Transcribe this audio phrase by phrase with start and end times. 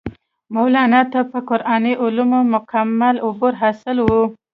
[0.55, 4.21] مولانا ته پۀ قرآني علومو مکمل عبور حاصل وو